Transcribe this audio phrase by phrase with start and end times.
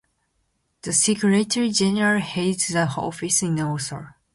[0.81, 4.07] The Secretary-General heads the office in Oslo.